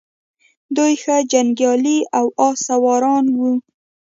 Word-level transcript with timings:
دوی 0.75 0.93
ښه 1.01 1.15
جنګیالي 1.31 1.97
او 2.17 2.25
آس 2.47 2.57
سواران 2.67 3.25
وو 3.37 3.51